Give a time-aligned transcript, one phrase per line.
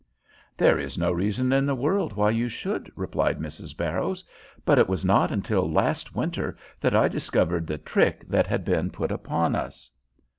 [0.57, 3.77] "There is no reason in the world why you should," replied Mrs.
[3.77, 4.23] Barrows.
[4.65, 8.89] "But it was not until last winter that I discovered the trick that had been
[8.89, 9.91] put upon us."